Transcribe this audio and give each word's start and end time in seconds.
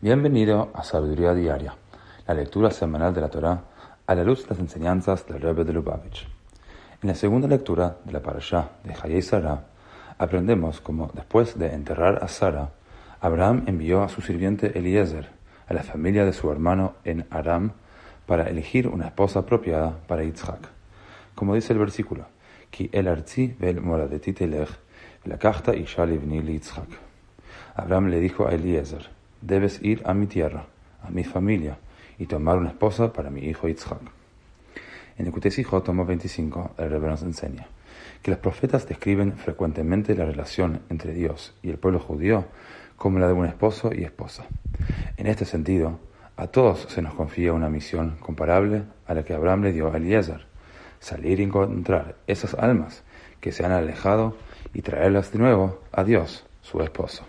Bienvenido 0.00 0.70
a 0.74 0.84
Sabiduría 0.84 1.34
Diaria, 1.34 1.74
la 2.24 2.34
lectura 2.34 2.70
semanal 2.70 3.12
de 3.12 3.20
la 3.20 3.30
Torá 3.30 3.64
a 4.06 4.14
la 4.14 4.22
luz 4.22 4.44
de 4.44 4.50
las 4.50 4.60
enseñanzas 4.60 5.26
del 5.26 5.40
Rebbe 5.40 5.64
de 5.64 5.72
Lubavitch. 5.72 6.24
En 7.02 7.08
la 7.08 7.16
segunda 7.16 7.48
lectura 7.48 7.96
de 8.04 8.12
la 8.12 8.22
parashá 8.22 8.70
de 8.84 8.94
Hayei 8.94 9.22
Sarah, 9.22 9.64
aprendemos 10.16 10.80
cómo, 10.80 11.10
después 11.14 11.58
de 11.58 11.74
enterrar 11.74 12.22
a 12.22 12.28
Sara, 12.28 12.70
Abraham 13.20 13.64
envió 13.66 14.04
a 14.04 14.08
su 14.08 14.22
sirviente 14.22 14.78
Eliezer 14.78 15.30
a 15.66 15.74
la 15.74 15.82
familia 15.82 16.24
de 16.24 16.32
su 16.32 16.48
hermano 16.48 16.94
en 17.02 17.26
Aram 17.30 17.72
para 18.24 18.48
elegir 18.48 18.86
una 18.86 19.06
esposa 19.06 19.40
apropiada 19.40 19.98
para 20.06 20.22
Yitzhak. 20.22 20.60
Como 21.34 21.56
dice 21.56 21.72
el 21.72 21.80
versículo, 21.80 22.26
Ki 22.70 22.88
el 22.92 23.08
arzi 23.08 23.56
vel 23.58 23.80
moradeti 23.80 24.32
telech, 24.32 24.68
la 25.24 25.38
isha 25.74 26.06
livni 26.06 26.40
Yitzhak. 26.40 26.88
Abraham 27.74 28.10
le 28.10 28.20
dijo 28.20 28.46
a 28.46 28.52
Eliezer, 28.52 29.17
debes 29.40 29.82
ir 29.82 30.02
a 30.04 30.14
mi 30.14 30.26
tierra, 30.26 30.66
a 31.02 31.10
mi 31.10 31.24
familia, 31.24 31.78
y 32.18 32.26
tomar 32.26 32.58
una 32.58 32.70
esposa 32.70 33.12
para 33.12 33.30
mi 33.30 33.40
hijo 33.42 33.68
Yitzhak. 33.68 34.00
En 35.18 35.26
el 35.26 35.32
Kutesijo 35.32 35.82
tomo 35.82 36.04
25, 36.04 36.74
el 36.78 36.90
Rebbe 36.90 37.08
nos 37.08 37.22
enseña 37.22 37.66
que 38.22 38.30
los 38.30 38.40
profetas 38.40 38.86
describen 38.86 39.36
frecuentemente 39.36 40.14
la 40.14 40.24
relación 40.24 40.80
entre 40.88 41.12
Dios 41.12 41.54
y 41.62 41.70
el 41.70 41.78
pueblo 41.78 42.00
judío 42.00 42.46
como 42.96 43.18
la 43.18 43.28
de 43.28 43.32
un 43.32 43.46
esposo 43.46 43.90
y 43.94 44.02
esposa. 44.02 44.44
En 45.16 45.26
este 45.26 45.44
sentido, 45.44 46.00
a 46.36 46.48
todos 46.48 46.86
se 46.88 47.02
nos 47.02 47.14
confía 47.14 47.52
una 47.52 47.68
misión 47.68 48.16
comparable 48.20 48.82
a 49.06 49.14
la 49.14 49.24
que 49.24 49.34
Abraham 49.34 49.62
le 49.62 49.72
dio 49.72 49.92
a 49.92 49.96
Eliezer, 49.96 50.46
salir 51.00 51.40
y 51.40 51.44
encontrar 51.44 52.16
esas 52.26 52.54
almas 52.54 53.04
que 53.40 53.52
se 53.52 53.64
han 53.64 53.72
alejado 53.72 54.36
y 54.74 54.82
traerlas 54.82 55.32
de 55.32 55.38
nuevo 55.38 55.80
a 55.92 56.02
Dios, 56.02 56.44
su 56.60 56.82
esposo. 56.82 57.24